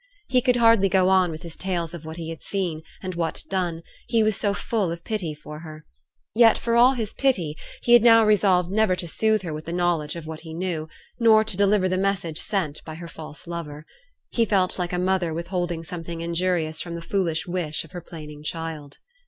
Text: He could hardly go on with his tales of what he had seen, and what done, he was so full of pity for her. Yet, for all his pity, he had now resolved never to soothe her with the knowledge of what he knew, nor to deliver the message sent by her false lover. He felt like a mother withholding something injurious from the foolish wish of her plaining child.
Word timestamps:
He 0.27 0.41
could 0.41 0.55
hardly 0.55 0.89
go 0.89 1.09
on 1.09 1.29
with 1.29 1.43
his 1.43 1.55
tales 1.55 1.93
of 1.93 2.05
what 2.05 2.17
he 2.17 2.29
had 2.31 2.41
seen, 2.41 2.81
and 3.03 3.13
what 3.13 3.43
done, 3.49 3.83
he 4.07 4.23
was 4.23 4.35
so 4.35 4.51
full 4.51 4.91
of 4.91 5.03
pity 5.03 5.35
for 5.35 5.59
her. 5.59 5.85
Yet, 6.33 6.57
for 6.57 6.75
all 6.75 6.93
his 6.95 7.13
pity, 7.13 7.55
he 7.83 7.93
had 7.93 8.01
now 8.01 8.25
resolved 8.25 8.71
never 8.71 8.95
to 8.95 9.07
soothe 9.07 9.43
her 9.43 9.53
with 9.53 9.65
the 9.65 9.73
knowledge 9.73 10.15
of 10.15 10.25
what 10.25 10.39
he 10.39 10.55
knew, 10.55 10.89
nor 11.19 11.43
to 11.43 11.55
deliver 11.55 11.87
the 11.87 11.99
message 11.99 12.39
sent 12.39 12.83
by 12.83 12.95
her 12.95 13.07
false 13.07 13.45
lover. 13.45 13.85
He 14.31 14.43
felt 14.43 14.79
like 14.79 14.91
a 14.91 14.97
mother 14.97 15.35
withholding 15.35 15.83
something 15.83 16.19
injurious 16.19 16.81
from 16.81 16.95
the 16.95 17.01
foolish 17.03 17.45
wish 17.45 17.83
of 17.83 17.91
her 17.91 18.01
plaining 18.01 18.41
child. 18.41 18.97